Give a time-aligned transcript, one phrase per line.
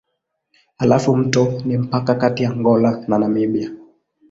[0.77, 3.71] Halafu mto ni mpaka kati ya Angola na Namibia.